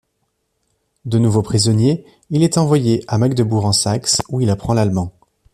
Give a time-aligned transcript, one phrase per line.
[1.05, 5.13] De nouveau prisonnier, il est envoyé à Magdebourg en Saxe où il apprend l’allemand.